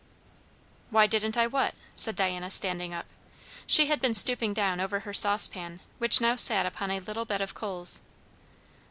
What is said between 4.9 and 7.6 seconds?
her saucepan, which now sat upon a little bed of